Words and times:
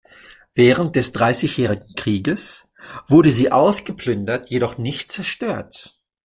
Während 0.55 0.95
des 0.95 1.11
Dreißigjährigen 1.11 1.93
Kriegs 1.95 2.67
wurde 3.07 3.31
sie 3.31 3.51
ausgeplündert, 3.51 4.49
jedoch 4.49 4.79
nicht 4.79 5.11
zerstört. 5.11 6.01